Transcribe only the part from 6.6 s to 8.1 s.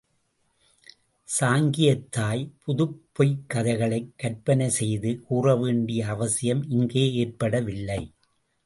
இங்கே ஏற்படவில்லை.